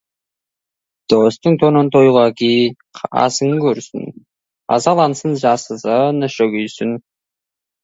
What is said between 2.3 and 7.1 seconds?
ки, қасың көрсін, ызалансын, жасысын, іші күйсін.